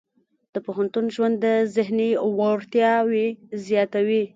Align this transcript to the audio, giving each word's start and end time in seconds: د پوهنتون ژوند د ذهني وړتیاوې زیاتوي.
د 0.53 0.55
پوهنتون 0.65 1.05
ژوند 1.15 1.35
د 1.45 1.47
ذهني 1.75 2.09
وړتیاوې 2.37 3.27
زیاتوي. 3.65 4.23